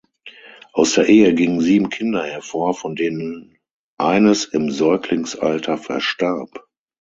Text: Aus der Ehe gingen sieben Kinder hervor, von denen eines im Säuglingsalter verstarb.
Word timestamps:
Aus 0.73 0.93
der 0.95 1.07
Ehe 1.09 1.35
gingen 1.35 1.61
sieben 1.61 1.89
Kinder 1.89 2.25
hervor, 2.25 2.73
von 2.73 2.95
denen 2.95 3.59
eines 3.99 4.45
im 4.45 4.71
Säuglingsalter 4.71 5.77
verstarb. 5.77 6.65